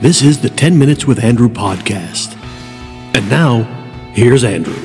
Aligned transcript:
This 0.00 0.22
is 0.22 0.40
the 0.40 0.48
10 0.48 0.78
Minutes 0.78 1.04
with 1.06 1.22
Andrew 1.22 1.50
podcast. 1.50 2.34
And 3.14 3.28
now, 3.28 3.64
here's 4.14 4.44
Andrew. 4.44 4.82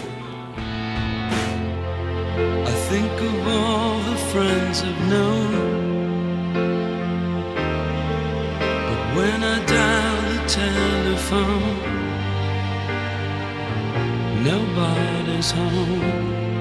I 2.68 2.72
think 2.90 3.22
of 3.22 3.48
all 3.48 4.02
the 4.02 4.18
friends 4.18 4.84
I've 4.84 5.10
known. 5.10 6.52
But 8.60 9.16
when 9.16 9.42
I 9.42 9.66
dial 9.66 10.22
the 10.34 10.42
telephone, 10.50 11.78
nobody's 14.44 15.52
home. 15.52 16.55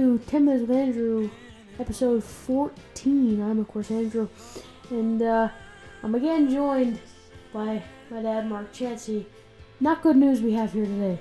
To 0.00 0.16
10 0.16 0.46
Minutes 0.46 0.66
with 0.66 0.78
Andrew, 0.78 1.30
episode 1.78 2.24
14. 2.24 3.42
I'm, 3.42 3.58
of 3.58 3.68
course, 3.68 3.90
Andrew, 3.90 4.28
and 4.88 5.20
uh, 5.20 5.50
I'm 6.02 6.14
again 6.14 6.48
joined 6.48 6.98
by 7.52 7.82
my 8.10 8.22
dad, 8.22 8.48
Mark 8.48 8.72
Chansey. 8.72 9.26
Not 9.78 10.00
good 10.00 10.16
news 10.16 10.40
we 10.40 10.54
have 10.54 10.72
here 10.72 10.86
today. 10.86 11.18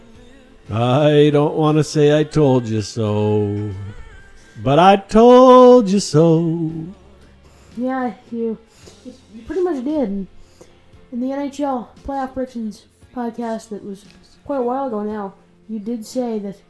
I 0.71 1.29
don't 1.33 1.55
want 1.55 1.77
to 1.77 1.83
say 1.83 2.17
I 2.17 2.23
told 2.23 2.69
you 2.69 2.81
so, 2.81 3.69
but 4.63 4.79
I 4.79 4.95
told 4.95 5.89
you 5.89 5.99
so. 5.99 6.87
Yeah, 7.75 8.13
you, 8.31 8.57
you 9.03 9.41
pretty 9.45 9.61
much 9.61 9.83
did. 9.83 10.25
In 11.11 11.19
the 11.19 11.27
NHL 11.27 11.89
Playoff 12.05 12.33
Predictions 12.33 12.85
podcast 13.13 13.67
that 13.69 13.83
was 13.83 14.05
quite 14.45 14.59
a 14.59 14.61
while 14.63 14.87
ago 14.87 15.03
now, 15.03 15.33
you 15.67 15.79
did 15.79 16.05
say 16.05 16.39
that 16.39 16.61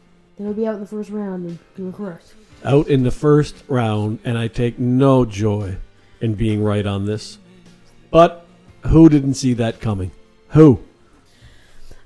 would 0.48 0.56
be 0.56 0.68
out 0.68 0.76
in 0.76 0.82
the 0.82 0.88
first 0.88 1.10
round, 1.10 1.46
and 1.46 1.60
you 1.78 1.86
were 1.86 1.92
correct. 1.92 2.34
Out 2.64 2.88
in 2.88 3.04
the 3.04 3.12
first 3.12 3.56
round, 3.68 4.20
and 4.24 4.38
I 4.38 4.48
take 4.48 4.80
no 4.80 5.26
joy 5.26 5.78
in 6.22 6.36
being 6.36 6.64
right 6.64 6.86
on 6.86 7.06
this. 7.06 7.38
But 8.12 8.46
who 8.88 9.10
didn't 9.10 9.36
see 9.36 9.54
that 9.54 9.80
coming? 9.80 10.12
Who? 10.50 10.80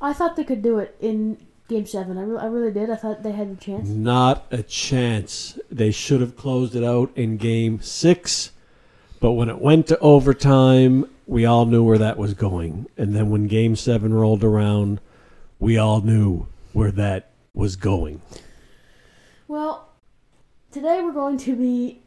I 0.01 0.13
thought 0.13 0.35
they 0.35 0.43
could 0.43 0.61
do 0.61 0.79
it 0.79 0.95
in 0.99 1.37
Game 1.69 1.85
7. 1.85 2.17
I, 2.17 2.21
re- 2.23 2.39
I 2.39 2.45
really 2.45 2.71
did. 2.71 2.89
I 2.89 2.95
thought 2.95 3.23
they 3.23 3.31
had 3.31 3.47
a 3.47 3.55
chance. 3.55 3.87
Not 3.87 4.45
a 4.51 4.61
chance. 4.61 5.57
They 5.71 5.91
should 5.91 6.21
have 6.21 6.35
closed 6.35 6.75
it 6.75 6.83
out 6.83 7.11
in 7.15 7.37
game 7.37 7.81
six, 7.81 8.51
but 9.19 9.31
when 9.31 9.49
it 9.49 9.59
went 9.59 9.87
to 9.87 9.99
overtime, 9.99 11.09
we 11.25 11.45
all 11.45 11.65
knew 11.65 11.83
where 11.83 11.97
that 11.97 12.17
was 12.17 12.33
going. 12.33 12.87
And 12.97 13.15
then 13.15 13.29
when 13.29 13.47
game 13.47 13.75
seven 13.77 14.13
rolled 14.13 14.43
around, 14.43 14.99
we 15.59 15.77
all 15.77 16.01
knew 16.01 16.47
where 16.73 16.91
that 16.91 17.31
was 17.53 17.75
going. 17.75 18.21
Well, 19.47 19.89
today 20.71 21.01
we're 21.01 21.11
going 21.13 21.37
to 21.39 21.55
be 21.55 22.01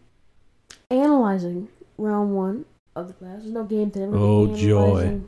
analyzing 0.91 1.69
round 1.98 2.34
one 2.34 2.64
of 2.94 3.08
the 3.08 3.14
playoffs. 3.14 3.42
There's 3.42 3.52
no 3.52 3.64
game 3.64 3.91
today. 3.91 4.06
We're 4.06 4.19
Oh, 4.19 4.56
joy. 4.56 5.20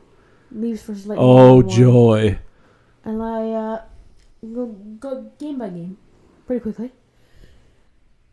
Leaves 0.51 0.81
versus 0.83 1.07
Lightning. 1.07 1.27
Oh, 1.27 1.61
joy. 1.61 2.39
And 3.05 3.21
I 3.23 3.51
uh, 3.51 3.81
go 4.53 4.65
go 4.99 5.31
game 5.39 5.59
by 5.59 5.69
game, 5.69 5.97
pretty 6.45 6.61
quickly. 6.61 6.91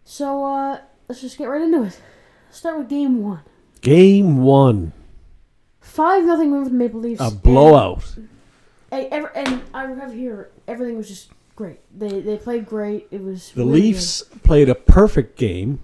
So 0.05 0.45
uh, 0.45 0.81
let's 1.09 1.21
just 1.21 1.39
get 1.39 1.47
right 1.47 1.63
into 1.63 1.85
it. 1.85 2.01
Start 2.51 2.79
with 2.79 2.89
game 2.89 3.23
one. 3.23 3.43
Game 3.83 4.39
one, 4.39 4.93
Five 5.81 6.25
nothing 6.25 6.51
win 6.51 6.65
for 6.65 6.71
the 6.71 6.75
Maple 6.77 7.01
Leafs. 7.01 7.21
a 7.21 7.31
blowout. 7.31 8.17
And, 8.91 9.13
and, 9.13 9.29
and 9.35 9.63
I 9.73 9.87
have 9.87 10.13
here 10.13 10.51
everything 10.67 10.97
was 10.97 11.09
just 11.09 11.31
great. 11.57 11.81
They 11.99 12.21
they 12.21 12.37
played 12.37 12.67
great. 12.67 13.09
It 13.11 13.23
was 13.23 13.51
The 13.53 13.65
really 13.65 13.81
Leafs 13.83 14.23
played 14.45 14.69
a 14.69 14.75
perfect 14.75 15.37
game. 15.39 15.81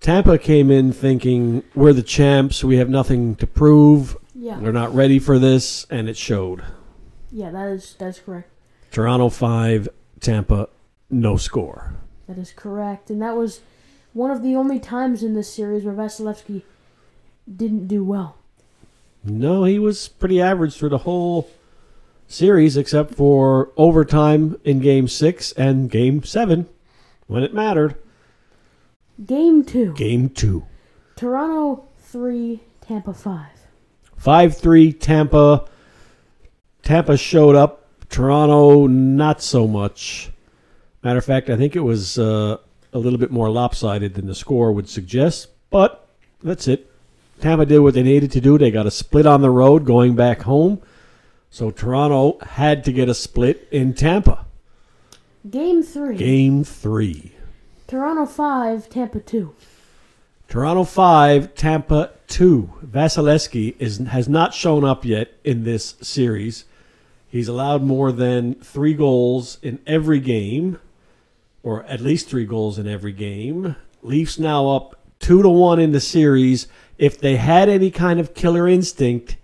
Tampa 0.00 0.36
came 0.36 0.70
in 0.70 0.92
thinking, 0.92 1.62
we're 1.76 1.92
the 1.92 2.02
champs, 2.02 2.64
we 2.64 2.76
have 2.76 2.88
nothing 2.88 3.36
to 3.36 3.46
prove, 3.46 4.14
good. 4.32 4.42
Yeah, 4.42 4.58
we're 4.58 4.72
not 4.72 4.92
ready 4.92 5.20
for 5.20 5.38
this, 5.38 5.86
and 5.90 6.08
it 6.08 6.16
showed. 6.16 6.62
yeah, 7.30 7.50
that 7.50 7.68
is 7.68 7.94
that's 7.98 8.18
correct. 8.18 8.48
Toronto 8.90 9.28
5, 9.28 9.88
Tampa 10.20 10.68
no 11.08 11.36
score. 11.36 11.94
That 12.26 12.36
is 12.38 12.52
correct, 12.52 13.10
and 13.10 13.22
that 13.22 13.36
was 13.36 13.60
one 14.12 14.30
of 14.30 14.42
the 14.42 14.54
only 14.56 14.78
times 14.80 15.22
in 15.22 15.34
this 15.34 15.52
series 15.52 15.84
where 15.84 15.94
Vasilevsky 15.94 16.62
didn't 17.56 17.86
do 17.86 18.04
well. 18.04 18.36
No, 19.24 19.62
he 19.64 19.78
was 19.78 20.08
pretty 20.08 20.40
average 20.42 20.74
through 20.76 20.88
the 20.90 20.98
whole 20.98 21.48
series 22.32 22.76
except 22.76 23.14
for 23.14 23.72
overtime 23.76 24.58
in 24.64 24.80
game 24.80 25.06
6 25.06 25.52
and 25.52 25.90
game 25.90 26.22
7 26.22 26.68
when 27.26 27.42
it 27.42 27.54
mattered. 27.54 27.96
Game 29.24 29.64
two, 29.64 29.92
Game 29.92 30.30
2. 30.30 30.64
Toronto 31.16 31.84
three, 31.98 32.60
Tampa 32.80 33.12
five. 33.14 33.48
5-3 34.20 34.98
Tampa. 34.98 35.66
Tampa 36.82 37.16
showed 37.16 37.54
up. 37.54 37.86
Toronto 38.08 38.86
not 38.86 39.42
so 39.42 39.66
much. 39.66 40.30
Matter 41.02 41.18
of 41.18 41.24
fact, 41.24 41.50
I 41.50 41.56
think 41.56 41.74
it 41.74 41.80
was 41.80 42.18
uh, 42.18 42.58
a 42.92 42.98
little 42.98 43.18
bit 43.18 43.30
more 43.30 43.50
lopsided 43.50 44.14
than 44.14 44.26
the 44.26 44.34
score 44.34 44.72
would 44.72 44.88
suggest, 44.88 45.48
but 45.70 46.08
that's 46.42 46.68
it. 46.68 46.90
Tampa 47.40 47.66
did 47.66 47.80
what 47.80 47.94
they 47.94 48.02
needed 48.02 48.30
to 48.32 48.40
do. 48.40 48.58
They 48.58 48.70
got 48.70 48.86
a 48.86 48.90
split 48.90 49.26
on 49.26 49.40
the 49.42 49.50
road 49.50 49.84
going 49.84 50.14
back 50.14 50.42
home. 50.42 50.80
So 51.52 51.70
Toronto 51.70 52.38
had 52.42 52.82
to 52.84 52.92
get 52.92 53.10
a 53.10 53.14
split 53.14 53.68
in 53.70 53.92
Tampa. 53.92 54.46
Game 55.48 55.82
three, 55.82 56.16
Game 56.16 56.64
3. 56.64 57.32
Toronto 57.86 58.24
five, 58.24 58.88
Tampa 58.88 59.20
two. 59.20 59.54
Toronto 60.48 60.84
5, 60.84 61.54
Tampa 61.54 62.10
2. 62.28 62.72
Vasilevsky 62.84 63.74
is, 63.78 63.98
has 63.98 64.28
not 64.28 64.52
shown 64.52 64.84
up 64.84 65.02
yet 65.04 65.32
in 65.44 65.64
this 65.64 65.94
series. 66.02 66.66
He's 67.26 67.48
allowed 67.48 67.82
more 67.82 68.12
than 68.12 68.56
three 68.56 68.92
goals 68.92 69.58
in 69.62 69.78
every 69.86 70.20
game, 70.20 70.78
or 71.62 71.84
at 71.84 72.00
least 72.00 72.28
three 72.28 72.44
goals 72.44 72.78
in 72.78 72.86
every 72.86 73.12
game. 73.12 73.76
Leafs 74.02 74.38
now 74.38 74.68
up 74.68 75.00
2 75.20 75.42
to 75.42 75.48
1 75.48 75.80
in 75.80 75.92
the 75.92 76.00
series. 76.00 76.66
If 76.98 77.18
they 77.18 77.36
had 77.36 77.70
any 77.70 77.90
kind 77.90 78.20
of 78.20 78.34
killer 78.34 78.68
instinct, 78.68 79.36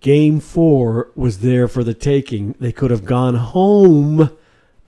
game 0.00 0.40
4 0.40 1.10
was 1.14 1.38
there 1.40 1.68
for 1.68 1.82
the 1.84 1.94
taking. 1.94 2.54
They 2.60 2.72
could 2.72 2.90
have 2.90 3.04
gone 3.04 3.34
home 3.34 4.30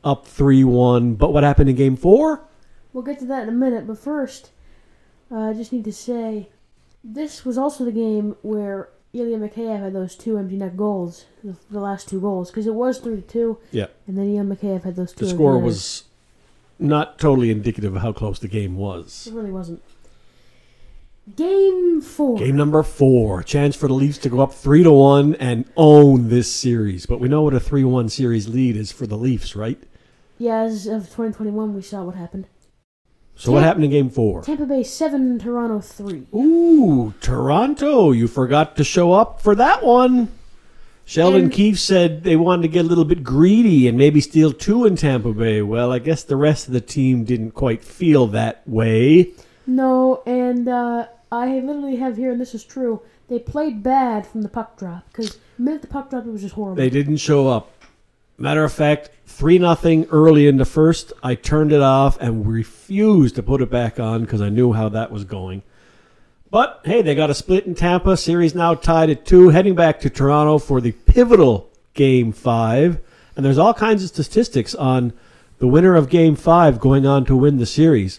up 0.05 0.27
3 0.27 0.65
1. 0.65 1.15
But 1.15 1.33
what 1.33 1.45
happened 1.45 1.71
in 1.71 1.77
game 1.77 1.97
4? 1.97 2.43
We'll 2.93 3.03
get 3.05 3.19
to 3.21 3.27
that 3.27 3.45
in 3.45 3.49
a 3.49 3.53
minute, 3.53 3.87
but 3.87 3.99
first, 3.99 4.51
uh, 5.31 5.51
I 5.51 5.53
just 5.53 5.73
need 5.73 5.85
to 5.85 5.93
say 5.93 6.49
this 7.05 7.45
was 7.45 7.57
also 7.57 7.85
the 7.85 7.93
game 7.93 8.37
where 8.43 8.89
Ilya 9.13 9.39
Mikheyev 9.39 9.81
had 9.81 9.93
those 9.93 10.17
two 10.17 10.37
empty 10.37 10.57
net 10.57 10.77
goals, 10.77 11.25
the, 11.45 11.55
the 11.71 11.79
last 11.81 12.09
two 12.09 12.21
goals, 12.21 12.51
because 12.51 12.67
it 12.67 12.75
was 12.75 12.99
three 12.99 13.17
to 13.17 13.23
two, 13.23 13.59
Yeah. 13.71 13.87
and 14.09 14.17
then 14.19 14.27
Ilya 14.29 14.43
Mikheyev 14.57 14.83
had 14.83 14.97
those 14.97 15.13
two. 15.13 15.25
The 15.25 15.31
score 15.31 15.59
was 15.59 16.05
not 16.81 17.19
totally 17.19 17.51
indicative 17.51 17.95
of 17.95 18.03
how 18.03 18.13
close 18.13 18.39
the 18.41 18.49
game 18.49 18.77
was. 18.77 19.29
It 19.29 19.35
really 19.35 19.51
wasn't. 19.53 19.83
Game 21.37 22.01
four. 22.01 22.39
Game 22.39 22.57
number 22.57 22.83
four, 22.83 23.43
chance 23.43 23.77
for 23.77 23.89
the 23.89 23.95
Leafs 23.95 24.19
to 24.19 24.29
go 24.29 24.41
up 24.41 24.55
three 24.55 24.83
to 24.83 24.91
one 24.93 25.35
and 25.37 25.65
own 25.77 26.29
this 26.29 26.53
series. 26.53 27.07
But 27.07 27.21
we 27.21 27.29
know 27.29 27.43
what 27.43 27.55
a 27.55 27.61
three-one 27.61 28.09
series 28.09 28.49
lead 28.49 28.77
is 28.77 28.91
for 28.93 29.07
the 29.07 29.17
Leafs, 29.17 29.55
right? 29.55 29.79
Yeah, 30.39 30.63
as 30.63 30.87
of 30.87 31.03
2021, 31.05 31.75
we 31.75 31.83
saw 31.83 32.03
what 32.05 32.15
happened. 32.15 32.47
So 33.37 33.53
what 33.53 33.63
happened 33.63 33.85
in 33.85 33.91
Game 33.91 34.11
four? 34.11 34.43
Tampa 34.43 34.67
Bay 34.67 34.83
seven, 34.83 35.39
Toronto 35.39 35.81
three. 35.81 36.27
Ooh, 36.35 37.15
Toronto! 37.21 38.11
You 38.13 38.29
forgot 38.29 38.77
to 38.77 38.85
show 38.85 39.13
up 39.13 39.41
for 39.41 39.55
that 39.55 39.83
one. 39.83 40.29
Sheldon 41.07 41.45
And- 41.45 41.53
Keefe 41.53 41.79
said 41.81 42.23
they 42.23 42.37
wanted 42.37 42.63
to 42.63 42.69
get 42.69 42.85
a 42.85 42.89
little 42.89 43.05
bit 43.07 43.25
greedy 43.25 43.89
and 43.89 43.97
maybe 43.99 44.21
steal 44.21 44.53
two 44.53 44.85
in 44.85 44.95
Tampa 44.97 45.33
Bay. 45.33 45.61
Well, 45.63 45.91
I 45.93 45.99
guess 45.99 46.23
the 46.23 46.37
rest 46.37 46.67
of 46.69 46.73
the 46.75 46.81
team 46.81 47.25
didn't 47.25 47.53
quite 47.53 47.83
feel 47.83 48.27
that 48.29 48.63
way. 48.69 49.33
No, 49.67 50.23
and 50.27 50.69
uh, 50.69 51.07
I 51.33 51.61
literally 51.61 51.97
have 51.97 52.17
here, 52.17 52.33
and 52.33 52.41
this 52.41 52.55
is 52.55 52.65
true. 52.65 53.03
They 53.29 53.39
played 53.39 53.83
bad 53.83 54.27
from 54.27 54.43
the 54.43 54.49
puck 54.49 54.77
drop 54.77 55.07
because 55.09 55.39
minute 55.57 55.83
the 55.83 55.89
puck 55.89 56.11
dropped, 56.11 56.27
it 56.27 56.31
was 56.31 56.43
just 56.43 56.55
horrible. 56.55 56.77
They 56.77 56.91
didn't 56.91 57.19
show 57.19 57.47
up. 57.47 57.71
Matter 58.37 58.65
of 58.65 58.73
fact, 58.73 59.11
three 59.27 59.59
nothing 59.59 60.07
early 60.11 60.49
in 60.49 60.57
the 60.57 60.65
first. 60.65 61.13
I 61.23 61.37
turned 61.37 61.73
it 61.73 61.83
off 61.83 62.21
and 62.21 62.47
refused 62.47 63.37
to 63.37 63.43
put 63.43 63.63
it 63.63 63.71
back 63.71 64.01
on 64.01 64.23
because 64.23 64.41
I 64.41 64.49
knew 64.49 64.73
how 64.73 64.89
that 64.89 65.13
was 65.13 65.25
going. 65.25 65.63
But 66.51 66.81
hey, 66.85 67.03
they 67.03 67.15
got 67.15 67.31
a 67.31 67.35
split 67.35 67.67
in 67.67 67.77
Tampa. 67.77 68.17
Series 68.17 68.55
now 68.55 68.75
tied 68.75 69.11
at 69.11 69.25
two, 69.25 69.51
heading 69.51 69.77
back 69.77 70.01
to 70.01 70.11
Toronto 70.11 70.59
for 70.59 70.81
the 70.81 70.93
pivotal 70.93 71.71
game 71.95 72.33
five. 72.33 72.99
And 73.37 73.45
there's 73.45 73.59
all 73.59 73.75
kinds 73.75 74.03
of 74.03 74.09
statistics 74.09 74.75
on 74.75 75.13
the 75.59 75.69
winner 75.69 75.95
of 75.95 76.09
game 76.09 76.35
five 76.35 76.81
going 76.81 77.07
on 77.07 77.25
to 77.27 77.37
win 77.37 77.59
the 77.59 77.67
series. 77.67 78.19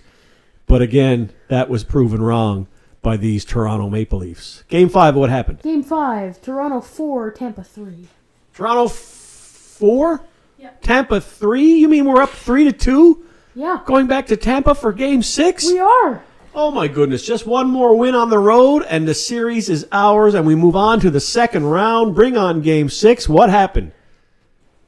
But 0.65 0.81
again, 0.81 1.31
that 1.49 1.67
was 1.67 1.83
proven 1.83 2.21
wrong 2.21 2.67
by 3.01 3.17
these 3.17 3.43
Toronto 3.45 3.89
Maple 3.89 4.19
Leafs. 4.19 4.63
Game 4.67 4.89
five, 4.89 5.15
what 5.15 5.29
happened? 5.29 5.61
Game 5.61 5.83
five, 5.83 6.41
Toronto 6.41 6.81
four, 6.81 7.31
Tampa 7.31 7.63
three. 7.63 8.07
Toronto 8.53 8.85
f- 8.85 8.91
four, 8.91 10.21
Yep. 10.59 10.81
Tampa 10.83 11.19
three. 11.21 11.73
You 11.75 11.87
mean 11.87 12.05
we're 12.05 12.21
up 12.21 12.29
three 12.29 12.65
to 12.65 12.71
two? 12.71 13.25
Yeah, 13.55 13.79
Going 13.85 14.07
back 14.07 14.27
to 14.27 14.37
Tampa 14.37 14.75
for 14.75 14.93
game 14.93 15.23
six? 15.23 15.65
we 15.65 15.79
are. 15.79 16.23
Oh 16.53 16.69
my 16.71 16.87
goodness, 16.87 17.25
just 17.25 17.47
one 17.47 17.67
more 17.69 17.95
win 17.97 18.13
on 18.13 18.29
the 18.29 18.37
road 18.37 18.83
and 18.89 19.07
the 19.07 19.13
series 19.13 19.69
is 19.69 19.87
ours 19.91 20.33
and 20.35 20.45
we 20.45 20.53
move 20.53 20.75
on 20.75 20.99
to 20.99 21.09
the 21.09 21.19
second 21.19 21.65
round. 21.65 22.13
Bring 22.13 22.37
on 22.37 22.61
game 22.61 22.89
six. 22.89 23.27
What 23.27 23.49
happened? 23.49 23.93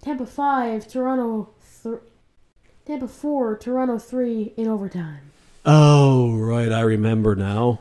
Tampa 0.01 0.25
five, 0.25 0.87
Toronto 0.87 1.49
th- 1.83 1.95
Tampa 2.85 3.07
four, 3.07 3.57
Toronto 3.57 3.97
three 3.97 4.53
in 4.57 4.67
overtime. 4.67 5.21
Oh, 5.65 6.35
right, 6.35 6.71
I 6.71 6.81
remember 6.81 7.35
now. 7.35 7.79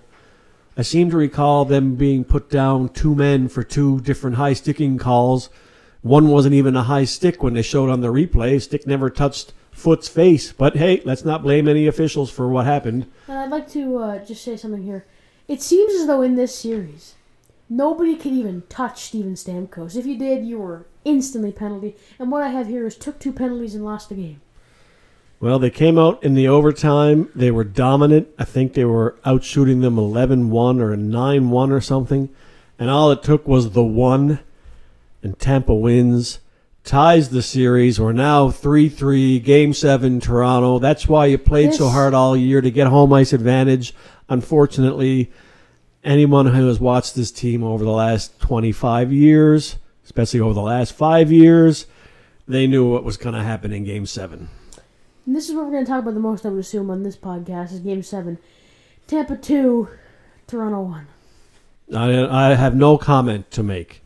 I 0.76 0.82
seem 0.82 1.10
to 1.10 1.16
recall 1.16 1.64
them 1.64 1.96
being 1.96 2.24
put 2.24 2.48
down 2.48 2.88
two 2.88 3.14
men 3.14 3.48
for 3.48 3.62
two 3.62 4.00
different 4.00 4.36
high 4.36 4.54
sticking 4.54 4.96
calls. 4.96 5.50
One 6.00 6.28
wasn't 6.28 6.54
even 6.54 6.76
a 6.76 6.84
high 6.84 7.04
stick 7.04 7.42
when 7.42 7.54
they 7.54 7.62
showed 7.62 7.90
on 7.90 8.00
the 8.00 8.08
replay. 8.08 8.60
Stick 8.60 8.86
never 8.86 9.10
touched 9.10 9.52
Foote's 9.70 10.08
face. 10.08 10.52
But 10.52 10.76
hey, 10.76 11.02
let's 11.04 11.24
not 11.24 11.42
blame 11.42 11.69
any 11.69 11.86
officials 11.86 12.30
for 12.30 12.48
what 12.48 12.64
happened. 12.64 13.06
And 13.28 13.38
I'd 13.38 13.50
like 13.50 13.70
to 13.72 13.98
uh, 13.98 14.24
just 14.24 14.42
say 14.42 14.56
something 14.56 14.82
here. 14.82 15.06
It 15.46 15.60
seems 15.60 15.92
as 15.94 16.06
though 16.06 16.22
in 16.22 16.36
this 16.36 16.54
series, 16.54 17.14
nobody 17.69 18.16
could 18.16 18.32
even 18.32 18.62
touch 18.69 19.04
Steven 19.04 19.34
Stamkos. 19.34 19.96
If 19.96 20.06
you 20.06 20.16
did, 20.16 20.44
you 20.46 20.58
were 20.58 20.86
instantly 21.04 21.52
penalty. 21.52 21.96
And 22.19 22.30
what 22.30 22.42
I 22.42 22.48
have 22.48 22.69
here 22.69 22.86
is 22.86 22.96
took 22.96 23.19
two 23.19 23.32
penalties 23.32 23.74
and 23.74 23.84
lost 23.84 24.08
the 24.08 24.14
game. 24.14 24.40
Well, 25.42 25.58
they 25.58 25.70
came 25.70 25.98
out 25.98 26.22
in 26.22 26.34
the 26.34 26.46
overtime. 26.46 27.28
They 27.34 27.50
were 27.50 27.64
dominant. 27.64 28.28
I 28.38 28.44
think 28.44 28.74
they 28.74 28.84
were 28.84 29.18
out 29.24 29.42
shooting 29.42 29.80
them 29.80 29.98
11 29.98 30.50
1 30.50 30.80
or 30.80 30.96
9 30.96 31.50
1 31.50 31.72
or 31.72 31.80
something. 31.80 32.28
And 32.78 32.88
all 32.88 33.10
it 33.10 33.24
took 33.24 33.48
was 33.48 33.72
the 33.72 33.82
one, 33.82 34.38
and 35.20 35.36
Tampa 35.36 35.74
wins, 35.74 36.38
ties 36.84 37.30
the 37.30 37.42
series. 37.42 37.98
We're 37.98 38.12
now 38.12 38.50
3 38.50 38.88
3, 38.88 39.40
game 39.40 39.74
seven, 39.74 40.20
Toronto. 40.20 40.78
That's 40.78 41.08
why 41.08 41.26
you 41.26 41.38
played 41.38 41.74
so 41.74 41.88
hard 41.88 42.14
all 42.14 42.36
year 42.36 42.60
to 42.60 42.70
get 42.70 42.86
home 42.86 43.12
ice 43.12 43.32
advantage. 43.32 43.94
Unfortunately, 44.28 45.32
anyone 46.04 46.46
who 46.46 46.68
has 46.68 46.78
watched 46.78 47.16
this 47.16 47.32
team 47.32 47.64
over 47.64 47.82
the 47.82 47.90
last 47.90 48.38
25 48.38 49.12
years, 49.12 49.76
especially 50.04 50.38
over 50.38 50.54
the 50.54 50.62
last 50.62 50.92
five 50.92 51.32
years, 51.32 51.86
they 52.46 52.68
knew 52.68 52.88
what 52.88 53.02
was 53.02 53.16
going 53.16 53.34
to 53.34 53.42
happen 53.42 53.72
in 53.72 53.82
game 53.82 54.06
seven. 54.06 54.48
And 55.26 55.36
this 55.36 55.48
is 55.48 55.54
what 55.54 55.64
we're 55.64 55.72
going 55.72 55.84
to 55.84 55.90
talk 55.90 56.02
about 56.02 56.14
the 56.14 56.20
most, 56.20 56.44
I 56.44 56.48
would 56.48 56.60
assume, 56.60 56.90
on 56.90 57.02
this 57.02 57.16
podcast 57.16 57.72
is 57.72 57.80
Game 57.80 58.02
7. 58.02 58.38
Tampa 59.06 59.36
2, 59.36 59.88
Toronto 60.46 60.80
1. 60.82 61.06
I, 61.94 62.50
I 62.50 62.54
have 62.54 62.74
no 62.74 62.98
comment 62.98 63.50
to 63.52 63.62
make. 63.62 64.02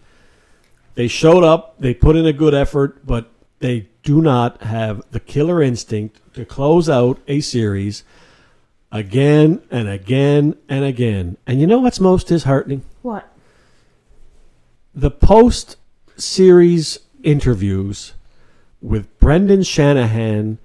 They 0.94 1.08
showed 1.08 1.44
up, 1.44 1.78
they 1.78 1.94
put 1.94 2.16
in 2.16 2.26
a 2.26 2.32
good 2.32 2.54
effort, 2.54 3.06
but 3.06 3.30
they 3.60 3.88
do 4.02 4.20
not 4.20 4.62
have 4.62 5.02
the 5.10 5.20
killer 5.20 5.62
instinct 5.62 6.20
to 6.34 6.44
close 6.44 6.88
out 6.88 7.18
a 7.28 7.40
series 7.40 8.04
again 8.92 9.62
and 9.70 9.88
again 9.88 10.56
and 10.68 10.84
again. 10.84 11.36
And 11.46 11.60
you 11.60 11.66
know 11.66 11.80
what's 11.80 12.00
most 12.00 12.26
disheartening? 12.26 12.82
What? 13.02 13.30
The 14.94 15.10
post 15.10 15.76
series 16.16 16.98
interviews 17.22 18.14
with 18.80 19.18
Brendan 19.18 19.62
Shanahan 19.62 20.58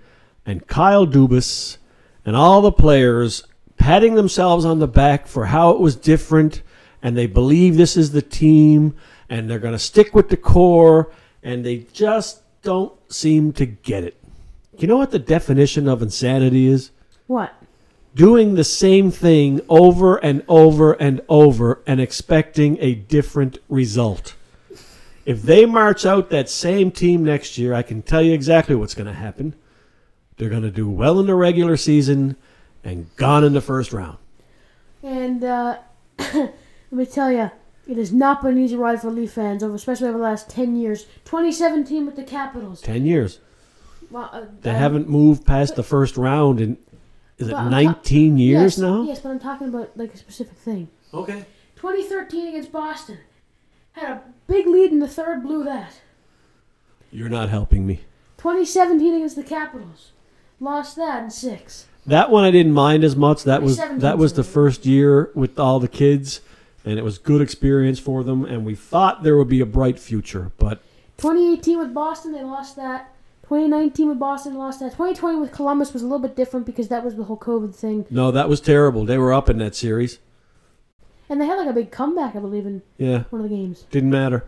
and 0.45 0.67
Kyle 0.67 1.07
Dubas 1.07 1.77
and 2.25 2.35
all 2.35 2.61
the 2.61 2.71
players 2.71 3.43
patting 3.77 4.15
themselves 4.15 4.65
on 4.65 4.79
the 4.79 4.87
back 4.87 5.27
for 5.27 5.47
how 5.47 5.71
it 5.71 5.79
was 5.79 5.95
different 5.95 6.61
and 7.01 7.17
they 7.17 7.27
believe 7.27 7.77
this 7.77 7.97
is 7.97 8.11
the 8.11 8.21
team 8.21 8.95
and 9.29 9.49
they're 9.49 9.59
going 9.59 9.73
to 9.73 9.79
stick 9.79 10.13
with 10.13 10.29
the 10.29 10.37
core 10.37 11.11
and 11.41 11.65
they 11.65 11.77
just 11.93 12.41
don't 12.61 12.93
seem 13.11 13.53
to 13.53 13.65
get 13.65 14.03
it. 14.03 14.17
You 14.77 14.87
know 14.87 14.97
what 14.97 15.11
the 15.11 15.19
definition 15.19 15.87
of 15.87 16.01
insanity 16.01 16.67
is? 16.67 16.91
What? 17.27 17.53
doing 18.15 18.55
the 18.55 18.63
same 18.63 19.09
thing 19.09 19.61
over 19.69 20.17
and 20.17 20.43
over 20.47 20.93
and 20.93 21.21
over 21.29 21.81
and 21.87 22.01
expecting 22.01 22.77
a 22.79 22.95
different 22.95 23.57
result. 23.69 24.35
If 25.25 25.43
they 25.43 25.65
march 25.65 26.05
out 26.05 26.29
that 26.31 26.49
same 26.49 26.91
team 26.91 27.23
next 27.23 27.57
year, 27.57 27.73
I 27.73 27.83
can 27.83 28.01
tell 28.01 28.21
you 28.21 28.33
exactly 28.33 28.75
what's 28.75 28.95
going 28.95 29.07
to 29.07 29.13
happen. 29.13 29.55
They're 30.41 30.49
going 30.49 30.63
to 30.63 30.71
do 30.71 30.89
well 30.89 31.19
in 31.19 31.27
the 31.27 31.35
regular 31.35 31.77
season 31.77 32.35
and 32.83 33.15
gone 33.15 33.43
in 33.43 33.53
the 33.53 33.61
first 33.61 33.93
round. 33.93 34.17
And 35.03 35.43
uh, 35.43 35.77
let 36.17 36.51
me 36.89 37.05
tell 37.05 37.31
you, 37.31 37.51
it 37.87 37.97
has 37.97 38.11
not 38.11 38.41
been 38.41 38.53
an 38.53 38.57
easy 38.57 38.75
ride 38.75 38.99
for 38.99 39.11
Leaf 39.11 39.33
fans, 39.33 39.61
over 39.61 39.75
especially 39.75 40.07
over 40.07 40.17
the 40.17 40.23
last 40.23 40.49
10 40.49 40.75
years. 40.75 41.03
2017 41.25 42.07
with 42.07 42.15
the 42.15 42.23
Capitals. 42.23 42.81
10 42.81 43.05
years. 43.05 43.39
Well, 44.09 44.31
uh, 44.33 44.45
They 44.61 44.71
um, 44.71 44.77
haven't 44.77 45.07
moved 45.07 45.45
past 45.45 45.75
the 45.75 45.83
first 45.83 46.17
round 46.17 46.59
in, 46.59 46.79
is 47.37 47.49
it 47.49 47.53
Well, 47.53 47.65
I'm 47.65 47.69
19 47.69 48.39
years 48.39 48.63
yes, 48.63 48.77
now? 48.79 49.03
Yes, 49.03 49.19
but 49.19 49.29
I'm 49.29 49.39
talking 49.39 49.67
about 49.67 49.95
like 49.95 50.15
a 50.15 50.17
specific 50.17 50.57
thing. 50.57 50.87
Okay. 51.13 51.45
2013 51.75 52.47
against 52.47 52.71
Boston. 52.71 53.19
Had 53.91 54.09
a 54.09 54.21
big 54.47 54.65
lead 54.65 54.91
in 54.91 54.97
the 54.97 55.07
third, 55.07 55.43
blew 55.43 55.63
that. 55.65 56.01
You're 57.11 57.29
not 57.29 57.49
helping 57.49 57.85
me. 57.85 58.05
2017 58.39 59.13
against 59.13 59.35
the 59.35 59.43
Capitals. 59.43 60.13
Lost 60.61 60.95
that 60.95 61.23
in 61.23 61.29
six. 61.31 61.87
That 62.05 62.29
one 62.31 62.43
I 62.43 62.51
didn't 62.51 62.73
mind 62.73 63.03
as 63.03 63.15
much. 63.15 63.43
That 63.43 63.61
was 63.63 63.77
that 63.77 64.17
was 64.17 64.33
the 64.33 64.43
first 64.43 64.85
year 64.85 65.31
with 65.35 65.59
all 65.59 65.79
the 65.79 65.87
kids, 65.87 66.39
and 66.85 66.97
it 66.97 67.03
was 67.03 67.17
good 67.17 67.41
experience 67.41 67.99
for 67.99 68.23
them. 68.23 68.45
And 68.45 68.63
we 68.65 68.75
thought 68.75 69.23
there 69.23 69.35
would 69.37 69.49
be 69.49 69.59
a 69.59 69.65
bright 69.65 69.99
future, 69.99 70.51
but 70.59 70.81
2018 71.17 71.77
with 71.79 71.93
Boston, 71.93 72.31
they 72.31 72.43
lost 72.43 72.75
that. 72.77 73.13
2019 73.43 74.07
with 74.07 74.19
Boston, 74.19 74.53
they 74.53 74.59
lost 74.59 74.79
that. 74.79 74.91
2020 74.91 75.39
with 75.39 75.51
Columbus 75.51 75.91
was 75.93 76.01
a 76.03 76.05
little 76.05 76.19
bit 76.19 76.35
different 76.35 76.65
because 76.65 76.87
that 76.87 77.03
was 77.03 77.15
the 77.15 77.23
whole 77.25 77.37
COVID 77.37 77.75
thing. 77.75 78.05
no, 78.09 78.31
that 78.31 78.47
was 78.47 78.61
terrible. 78.61 79.03
They 79.03 79.17
were 79.17 79.33
up 79.33 79.49
in 79.49 79.57
that 79.57 79.75
series. 79.75 80.19
And 81.27 81.39
they 81.41 81.45
had 81.47 81.55
like 81.57 81.67
a 81.69 81.73
big 81.73 81.91
comeback, 81.91 82.35
I 82.35 82.39
believe, 82.39 82.65
in 82.65 82.81
Yeah, 82.97 83.23
one 83.29 83.41
of 83.43 83.49
the 83.49 83.55
games. 83.55 83.85
didn't 83.91 84.09
matter. 84.11 84.45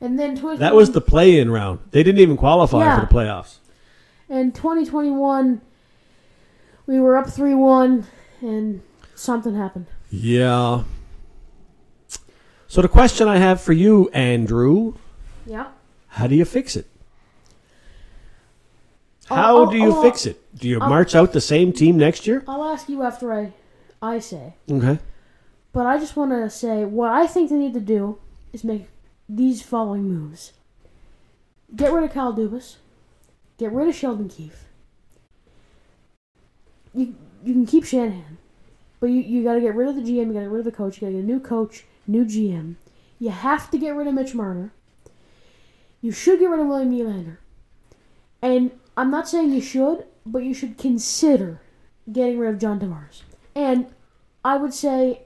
And 0.00 0.18
then 0.18 0.36
20, 0.36 0.58
That 0.58 0.74
was 0.74 0.90
the 0.92 1.00
play-in 1.00 1.50
round. 1.50 1.80
They 1.90 2.02
didn't 2.02 2.20
even 2.20 2.36
qualify 2.36 2.78
Yeah. 2.80 3.00
for 3.00 3.06
the 3.06 3.14
playoffs. 3.14 3.56
And 4.28 4.54
2021, 4.54 5.60
we 6.86 7.00
were 7.00 7.16
up 7.16 7.30
3 7.30 7.54
1, 7.54 8.06
and 8.40 8.82
something 9.14 9.54
happened. 9.54 9.86
Yeah. 10.10 10.84
So 12.66 12.82
the 12.82 12.88
question 12.88 13.28
I 13.28 13.38
have 13.38 13.60
for 13.60 13.72
you, 13.72 14.10
Andrew, 14.10 14.94
Yeah. 15.46 15.68
how 16.08 16.26
do 16.26 16.34
you 16.34 16.44
fix 16.44 16.76
it? 16.76 16.86
How 19.28 19.58
oh, 19.58 19.70
do 19.70 19.76
you 19.76 19.94
oh, 19.94 20.02
fix 20.02 20.26
it? 20.26 20.40
Do 20.58 20.68
you 20.68 20.80
oh. 20.80 20.88
march 20.88 21.14
out 21.14 21.32
the 21.32 21.40
same 21.40 21.72
team 21.72 21.96
next 21.96 22.26
year? 22.26 22.44
I'll 22.48 22.64
ask 22.64 22.88
you 22.88 23.02
after 23.02 23.32
I, 23.32 23.52
I 24.00 24.18
say. 24.18 24.54
Okay. 24.70 24.98
But 25.72 25.86
I 25.86 25.98
just 25.98 26.16
want 26.16 26.32
to 26.32 26.48
say 26.50 26.84
what 26.84 27.10
I 27.10 27.26
think 27.26 27.50
they 27.50 27.56
need 27.56 27.74
to 27.74 27.80
do 27.80 28.18
is 28.52 28.64
make 28.64 28.88
these 29.28 29.60
following 29.60 30.04
moves. 30.04 30.52
Get 31.74 31.92
rid 31.92 32.04
of 32.04 32.12
Kyle 32.12 32.32
Dubas. 32.32 32.76
Get 33.58 33.72
rid 33.72 33.88
of 33.88 33.94
Sheldon 33.94 34.28
Keefe. 34.28 34.64
You 36.94 37.14
you 37.44 37.52
can 37.52 37.66
keep 37.66 37.84
Shanahan, 37.84 38.38
but 39.00 39.08
you, 39.08 39.20
you 39.20 39.44
got 39.44 39.54
to 39.54 39.60
get 39.60 39.74
rid 39.74 39.88
of 39.88 39.96
the 39.96 40.02
GM. 40.02 40.28
You 40.28 40.32
got 40.32 40.40
to 40.40 40.44
get 40.46 40.50
rid 40.50 40.58
of 40.60 40.64
the 40.64 40.72
coach. 40.72 40.96
You 40.96 41.00
got 41.02 41.06
to 41.08 41.12
get 41.14 41.24
a 41.24 41.26
new 41.26 41.40
coach, 41.40 41.84
new 42.06 42.24
GM. 42.24 42.76
You 43.18 43.30
have 43.30 43.70
to 43.70 43.78
get 43.78 43.94
rid 43.94 44.06
of 44.06 44.14
Mitch 44.14 44.34
Marner. 44.34 44.72
You 46.00 46.12
should 46.12 46.38
get 46.38 46.46
rid 46.46 46.60
of 46.60 46.66
William 46.66 46.92
Nylander. 46.92 47.38
And 48.40 48.70
I'm 48.96 49.10
not 49.10 49.28
saying 49.28 49.52
you 49.52 49.60
should, 49.60 50.06
but 50.24 50.44
you 50.44 50.54
should 50.54 50.78
consider 50.78 51.60
getting 52.10 52.38
rid 52.38 52.54
of 52.54 52.60
John 52.60 52.78
Tavares. 52.78 53.22
And 53.54 53.86
I 54.44 54.56
would 54.56 54.72
say 54.72 55.22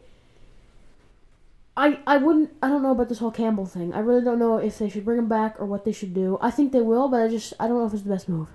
I 1.77 1.99
I 2.07 2.19
wouldn't 2.19 2.51
I 2.63 2.69
don't 2.69 2.83
know 2.83 2.93
about 2.93 3.09
this 3.09 3.19
whole 3.19 3.31
Campbell 3.31 3.67
thing. 3.67 3.95
I 3.95 4.01
really 4.01 4.23
don't 4.23 4.39
know 4.39 4.59
if 4.59 4.79
they 4.79 4.89
should 4.89 5.05
bring 5.05 5.19
him 5.19 5.29
back 5.29 5.57
or 5.59 5.67
what 5.67 5.85
they 5.85 5.93
should 5.93 6.15
do. 6.15 6.39
I 6.41 6.51
think 6.51 6.73
they 6.73 6.83
will, 6.83 7.09
but 7.09 7.23
I 7.23 7.29
just 7.29 7.55
I 7.59 7.67
don't 7.67 7.79
know 7.79 7.87
if 7.87 7.95
it's 7.95 8.03
the 8.03 8.11
best 8.11 8.29
move. 8.29 8.49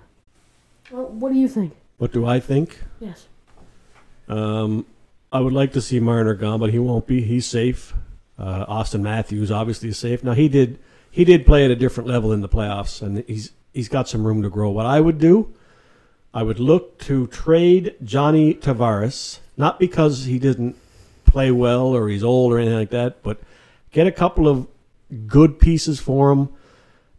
Well, 0.90 1.06
what 1.06 1.32
do 1.32 1.38
you 1.38 1.48
think? 1.48 1.74
What 1.98 2.12
do 2.12 2.24
I 2.26 2.38
think? 2.40 2.78
Yes. 3.00 3.26
Um, 4.28 4.86
I 5.32 5.40
would 5.40 5.52
like 5.52 5.72
to 5.72 5.80
see 5.80 6.00
Marner 6.00 6.34
gone, 6.34 6.60
but 6.60 6.70
he 6.70 6.78
won't 6.78 7.06
be. 7.06 7.22
He's 7.22 7.46
safe. 7.46 7.92
Uh, 8.38 8.64
Auston 8.66 9.00
Matthews 9.00 9.50
obviously 9.50 9.88
is 9.88 9.98
safe. 9.98 10.22
Now 10.22 10.32
he 10.32 10.48
did 10.48 10.78
he 11.10 11.24
did 11.24 11.44
play 11.44 11.64
at 11.64 11.70
a 11.70 11.76
different 11.76 12.08
level 12.08 12.32
in 12.32 12.40
the 12.40 12.48
playoffs, 12.48 13.02
and 13.02 13.24
he's 13.26 13.52
he's 13.74 13.88
got 13.88 14.08
some 14.08 14.24
room 14.24 14.42
to 14.42 14.50
grow. 14.50 14.70
What 14.70 14.86
I 14.86 15.00
would 15.00 15.18
do, 15.18 15.52
I 16.32 16.44
would 16.44 16.60
look 16.60 16.98
to 17.00 17.26
trade 17.26 17.96
Johnny 18.04 18.54
Tavares, 18.54 19.40
not 19.56 19.80
because 19.80 20.26
he 20.26 20.38
didn't 20.38 20.76
play 21.28 21.50
well 21.50 21.86
or 21.94 22.08
he's 22.08 22.24
old 22.24 22.52
or 22.52 22.58
anything 22.58 22.78
like 22.78 22.90
that, 22.90 23.22
but 23.22 23.40
get 23.92 24.06
a 24.06 24.12
couple 24.12 24.48
of 24.48 24.66
good 25.26 25.58
pieces 25.58 26.00
for 26.00 26.32
him 26.32 26.48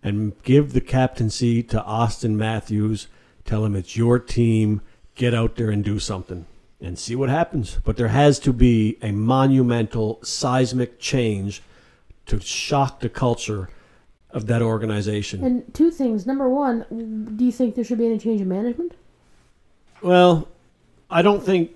and 0.03 0.33
give 0.43 0.73
the 0.73 0.81
captaincy 0.81 1.61
to 1.63 1.79
Auston 1.81 2.35
Matthews. 2.35 3.07
Tell 3.45 3.65
him 3.65 3.75
it's 3.75 3.95
your 3.97 4.19
team. 4.19 4.81
Get 5.15 5.33
out 5.33 5.55
there 5.55 5.69
and 5.69 5.83
do 5.83 5.99
something. 5.99 6.45
and 6.81 6.97
see 6.97 7.15
what 7.15 7.29
happens. 7.29 7.77
But 7.83 7.97
there 7.97 8.07
has 8.07 8.39
to 8.39 8.53
be 8.53 8.97
a 9.01 9.11
monumental 9.11 10.19
seismic 10.23 10.97
change 10.99 11.61
to 12.27 12.39
shock 12.39 13.01
the 13.01 13.09
culture 13.09 13.69
of 14.31 14.45
that 14.47 14.61
organization. 14.61 15.43
And 15.43 15.73
two 15.73 15.91
things. 15.91 16.25
Number 16.25 16.47
one, 16.47 17.33
do 17.35 17.43
you 17.43 17.51
think 17.51 17.75
there 17.75 17.83
should 17.83 17.97
be 17.97 18.05
any 18.05 18.17
change 18.17 18.39
in 18.41 18.47
management? 18.47 18.93
Well, 20.01 20.47
I 21.09 21.21
don't 21.21 21.43
think 21.43 21.71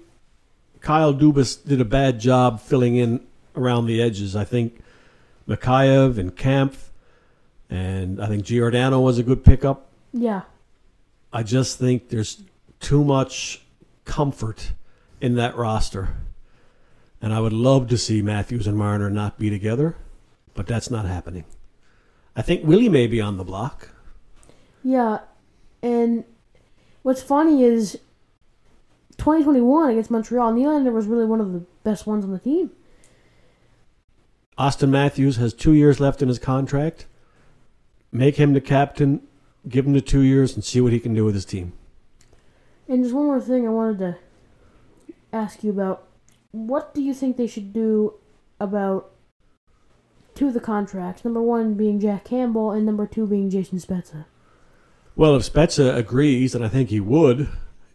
Kyle 0.83 1.13
Dubas 1.13 1.65
did 1.65 1.79
a 1.79 1.85
bad 1.85 2.19
job 2.19 2.59
filling 2.59 2.97
in 2.97 3.25
around 3.55 3.85
the 3.85 4.01
edges. 4.01 4.35
I 4.35 4.43
think 4.43 4.83
Mikheyev 5.47 6.17
and 6.17 6.35
Kempf, 6.35 6.89
and 7.69 8.21
I 8.21 8.27
think 8.27 8.43
Giordano 8.43 8.99
was 8.99 9.17
a 9.17 9.23
good 9.23 9.45
pickup. 9.45 9.89
Yeah. 10.11 10.41
I 11.31 11.41
just 11.41 11.79
think 11.79 12.09
there's 12.09 12.43
too 12.81 13.05
much 13.05 13.63
comfort 14.03 14.73
in 15.21 15.35
that 15.35 15.55
roster. 15.55 16.17
And 17.21 17.33
I 17.33 17.39
would 17.39 17.53
love 17.53 17.87
to 17.87 17.97
see 17.97 18.21
Matthews 18.21 18.67
and 18.67 18.77
Marner 18.77 19.09
not 19.09 19.39
be 19.39 19.49
together, 19.49 19.95
but 20.53 20.67
that's 20.67 20.91
not 20.91 21.05
happening. 21.05 21.45
I 22.35 22.41
think 22.41 22.65
Willie 22.65 22.89
may 22.89 23.07
be 23.07 23.21
on 23.21 23.37
the 23.37 23.45
block. 23.45 23.89
Yeah. 24.83 25.19
And 25.81 26.25
what's 27.03 27.23
funny 27.23 27.63
is 27.63 27.99
2021 29.23 29.91
against 29.91 30.11
Montreal, 30.11 30.51
Nylander 30.51 30.91
was 30.91 31.05
really 31.05 31.23
one 31.23 31.39
of 31.39 31.53
the 31.53 31.63
best 31.85 32.05
ones 32.05 32.25
on 32.25 32.33
the 32.33 32.39
team. 32.39 32.71
Auston 34.57 34.89
Matthews 34.89 35.37
has 35.37 35.53
two 35.53 35.71
years 35.71 36.01
left 36.01 36.21
in 36.21 36.27
his 36.27 36.39
contract. 36.39 37.05
Make 38.11 38.35
him 38.35 38.51
the 38.51 38.59
captain, 38.59 39.25
give 39.69 39.85
him 39.85 39.93
the 39.93 40.01
two 40.01 40.19
years, 40.19 40.55
and 40.55 40.61
see 40.61 40.81
what 40.81 40.91
he 40.91 40.99
can 40.99 41.13
do 41.13 41.23
with 41.23 41.35
his 41.35 41.45
team. 41.45 41.71
And 42.89 43.01
just 43.01 43.15
one 43.15 43.27
more 43.27 43.39
thing 43.39 43.65
I 43.65 43.71
wanted 43.71 43.99
to 43.99 44.17
ask 45.31 45.63
you 45.63 45.69
about. 45.69 46.05
What 46.51 46.93
do 46.93 47.01
you 47.01 47.13
think 47.13 47.37
they 47.37 47.47
should 47.47 47.71
do 47.71 48.15
about 48.59 49.09
two 50.35 50.49
of 50.49 50.53
the 50.53 50.59
contracts? 50.59 51.23
Number 51.23 51.41
one 51.41 51.75
being 51.75 51.97
Jack 51.97 52.25
Campbell, 52.25 52.71
and 52.71 52.85
number 52.85 53.07
two 53.07 53.25
being 53.25 53.49
Jason 53.49 53.77
Spezza. 53.77 54.25
Well, 55.15 55.33
if 55.37 55.49
Spezza 55.49 55.95
agrees, 55.95 56.53
and 56.53 56.65
I 56.65 56.67
think 56.67 56.89
he 56.89 56.99
would, 56.99 57.47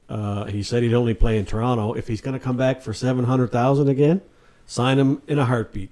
uh, 0.09 0.45
he 0.45 0.63
said 0.63 0.83
he'd 0.83 0.95
only 0.95 1.15
play 1.15 1.39
in 1.39 1.45
Toronto. 1.45 1.93
If 1.93 2.09
he's 2.09 2.21
going 2.21 2.39
to 2.39 2.45
come 2.45 2.57
back 2.57 2.81
for 2.81 2.93
seven 2.93 3.25
hundred 3.25 3.51
thousand 3.51 3.89
again, 3.89 4.21
sign 4.67 4.99
him 4.99 5.23
in 5.27 5.39
a 5.39 5.45
heartbeat. 5.45 5.91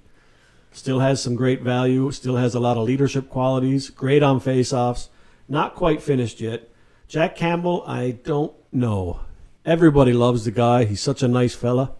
Still 0.72 1.00
has 1.00 1.22
some 1.22 1.36
great 1.36 1.62
value. 1.62 2.10
Still 2.10 2.36
has 2.36 2.54
a 2.54 2.60
lot 2.60 2.76
of 2.76 2.84
leadership 2.84 3.30
qualities. 3.30 3.90
Great 3.90 4.22
on 4.22 4.40
faceoffs. 4.40 5.08
Not 5.48 5.74
quite 5.74 6.02
finished 6.02 6.40
yet. 6.40 6.68
Jack 7.08 7.36
Campbell, 7.36 7.84
I 7.86 8.10
don't 8.10 8.52
know. 8.72 9.20
Everybody 9.64 10.12
loves 10.12 10.44
the 10.44 10.50
guy. 10.50 10.84
He's 10.84 11.00
such 11.00 11.22
a 11.22 11.28
nice 11.28 11.54
fella, 11.54 11.92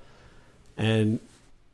and 0.77 1.21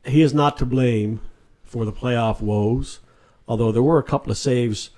he 0.05 0.21
is 0.21 0.33
not 0.33 0.57
to 0.57 0.65
blame 0.65 1.19
for 1.63 1.83
the 1.83 1.91
playoff 1.91 2.41
woes. 2.41 2.99
Although 3.47 3.71
there 3.71 3.83
were 3.83 3.97
a 3.97 4.03
couple 4.03 4.31
of 4.31 4.37
saves 4.37 4.91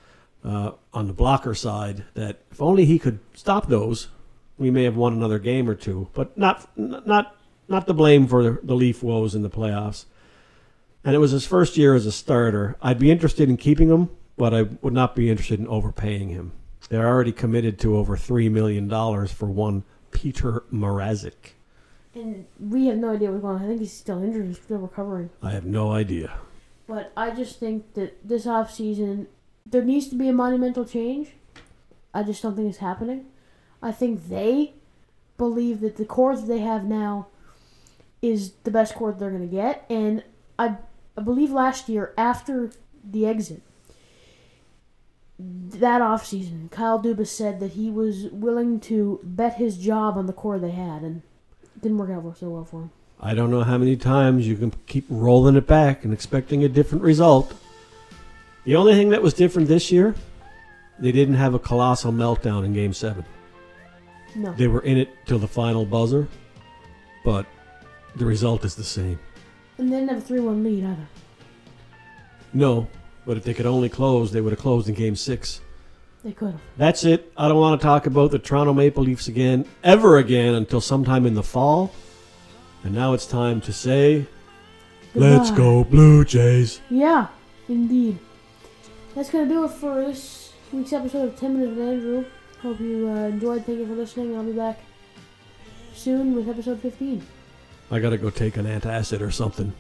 uh, 0.44 0.72
on 0.94 1.08
the 1.08 1.14
blocker 1.14 1.56
side 1.56 2.04
that, 2.14 2.42
if 2.52 2.62
only 2.62 2.86
he 2.86 3.00
could 3.00 3.20
stop 3.34 3.68
those, 3.68 4.10
we 4.58 4.72
may 4.72 4.84
have 4.84 4.96
won 4.96 5.14
another 5.14 5.40
game 5.40 5.70
or 5.70 5.76
two. 5.76 6.10
But 6.14 6.38
not 6.38 6.68
not 6.78 7.36
not 7.68 7.88
the 7.88 7.94
blame 7.94 8.28
for 8.28 8.60
the 8.64 8.76
Leaf 8.76 9.04
woes 9.04 9.36
in 9.36 9.42
the 9.42 9.50
playoffs. 9.50 10.06
And 11.04 11.16
it 11.16 11.20
was 11.20 11.32
his 11.32 11.46
first 11.46 11.78
year 11.78 11.94
as 11.94 12.06
a 12.06 12.12
starter. 12.12 12.76
I'd 12.82 13.00
be 13.00 13.12
interested 13.12 13.48
in 13.48 13.58
keeping 13.58 13.90
him, 13.90 14.10
but 14.38 14.54
I 14.54 14.64
would 14.64 14.94
not 14.94 15.16
be 15.16 15.30
interested 15.30 15.60
in 15.60 15.68
overpaying 15.68 16.30
him. 16.30 16.52
They're 16.90 17.08
already 17.08 17.32
committed 17.32 17.80
to 17.80 17.98
over 17.98 18.18
three 18.18 18.50
million 18.50 18.88
dollars 18.88 19.32
for 19.32 19.48
one 19.48 19.84
Peter 20.12 20.64
Mrazek. 20.72 21.54
And 22.14 22.46
we 22.60 22.88
have 22.88 22.98
no 22.98 23.12
idea 23.12 23.30
what's 23.30 23.42
going 23.42 23.58
on. 23.58 23.64
I 23.64 23.68
think 23.68 23.82
he's 23.82 23.92
still 23.92 24.24
injured. 24.24 24.48
He's 24.48 24.58
still 24.58 24.78
recovering. 24.78 25.30
I 25.44 25.52
have 25.52 25.66
no 25.66 25.92
idea. 25.92 26.34
But 26.88 27.12
I 27.18 27.32
just 27.32 27.60
think 27.60 27.94
that 27.96 28.28
this 28.28 28.48
off 28.48 28.74
season 28.74 29.28
there 29.66 29.84
needs 29.84 30.08
to 30.10 30.16
be 30.16 30.30
a 30.30 30.34
monumental 30.34 30.86
change. 30.86 31.34
I 32.14 32.24
just 32.24 32.42
don't 32.42 32.56
think 32.56 32.70
it's 32.70 32.78
happening. 32.78 33.26
I 33.82 33.92
think 33.92 34.30
they 34.30 34.74
believe 35.38 35.82
that 35.82 35.98
the 35.98 36.06
core 36.06 36.36
that 36.36 36.48
they 36.48 36.60
have 36.60 36.86
now 36.86 37.28
is 38.22 38.54
the 38.64 38.72
best 38.72 38.96
core 38.96 39.12
they're 39.12 39.30
going 39.30 39.48
to 39.48 39.56
get, 39.56 39.86
and 39.90 40.24
I, 40.58 40.78
I 41.18 41.22
believe 41.22 41.52
last 41.52 41.90
year 41.90 42.14
after 42.18 42.72
the 43.04 43.26
exit, 43.26 43.62
that 45.38 46.02
off 46.02 46.26
season, 46.26 46.70
Kyle 46.72 47.02
Dubas 47.02 47.28
said 47.28 47.60
that 47.60 47.74
he 47.74 47.90
was 47.92 48.26
willing 48.32 48.80
to 48.82 49.20
bet 49.24 49.56
his 49.56 49.78
job 49.78 50.18
on 50.18 50.26
the 50.26 50.34
core 50.34 50.58
they 50.58 50.72
had, 50.72 51.02
and 51.02 51.22
didn't 51.82 51.98
work 51.98 52.10
out 52.10 52.38
so 52.38 52.50
well 52.50 52.66
for 52.66 52.82
him. 52.84 52.92
I 53.20 53.34
don't 53.34 53.52
know 53.52 53.64
how 53.64 53.78
many 53.78 53.96
times 53.96 54.48
you 54.48 54.56
can 54.56 54.72
keep 54.88 55.06
rolling 55.10 55.56
it 55.56 55.68
back 55.68 56.04
and 56.04 56.14
expecting 56.14 56.64
a 56.64 56.70
different 56.70 57.04
result. 57.04 57.54
The 58.66 58.76
only 58.76 58.94
thing 58.94 59.10
that 59.10 59.22
was 59.22 59.34
different 59.34 59.68
this 59.68 59.92
year, 59.92 60.16
they 61.00 61.12
didn't 61.12 61.36
have 61.36 61.54
a 61.54 61.60
colossal 61.60 62.12
meltdown 62.12 62.66
in 62.66 62.74
Game 62.74 62.94
7. 62.94 63.26
No. 64.36 64.54
They 64.54 64.68
were 64.68 64.82
in 64.82 64.98
it 64.98 65.10
till 65.26 65.40
the 65.40 65.48
final 65.48 65.86
buzzer, 65.86 66.28
but 67.24 67.46
the 68.16 68.26
result 68.26 68.66
is 68.66 68.76
the 68.76 68.84
same. 68.84 69.20
And 69.78 69.92
they 69.92 69.98
didn't 69.98 70.10
have 70.10 70.18
a 70.20 70.22
3 70.22 70.40
1 70.40 70.64
lead 70.64 70.84
either. 70.84 71.08
No, 72.54 72.88
but 73.26 73.38
if 73.38 73.44
they 73.44 73.54
could 73.54 73.66
only 73.66 73.90
close, 73.90 74.32
they 74.32 74.42
would 74.42 74.52
have 74.52 74.60
closed 74.60 74.88
in 74.88 74.96
Game 74.96 75.16
6. 75.16 75.62
They 76.24 76.32
could 76.32 76.52
have. 76.52 76.62
That's 76.78 77.04
it. 77.04 77.32
I 77.38 77.48
don't 77.48 77.60
want 77.60 77.80
to 77.80 77.86
talk 77.86 78.08
about 78.08 78.32
the 78.32 78.40
Toronto 78.40 78.74
Maple 78.74 79.04
Leafs 79.04 79.28
again, 79.28 79.66
ever 79.84 80.18
again, 80.18 80.56
until 80.56 80.82
sometime 80.82 81.26
in 81.26 81.34
the 81.34 81.44
fall. 81.44 81.94
And 82.84 82.94
now 82.94 83.14
it's 83.14 83.26
time 83.26 83.62
to 83.62 83.74
say, 83.74 84.26
Let's 85.14 85.50
go, 85.52 85.84
Blue 85.84 86.26
Jays. 86.26 86.82
Yeah, 86.90 87.28
indeed. 87.70 88.20
That's 89.16 89.30
going 89.30 89.48
to 89.48 89.54
do 89.54 89.64
it 89.64 89.72
for 89.72 90.04
this 90.04 90.52
week's 90.74 90.92
episode 90.92 91.30
of 91.30 91.40
10 91.40 91.58
Minutes 91.58 91.78
with 91.78 91.88
Andrew. 91.88 92.26
Hope 92.66 92.80
you 92.80 93.08
uh, 93.08 93.28
enjoyed. 93.28 93.64
Thank 93.64 93.78
you 93.78 93.86
for 93.86 93.94
listening. 93.94 94.36
I'll 94.36 94.44
be 94.44 94.52
back 94.52 94.80
soon 95.94 96.36
with 96.36 96.50
episode 96.50 96.80
15. 96.80 97.24
I 97.92 98.00
gotta 98.00 98.18
go 98.18 98.32
take 98.32 98.58
an 98.58 98.66
antacid 98.66 99.22
or 99.22 99.30
something. 99.30 99.72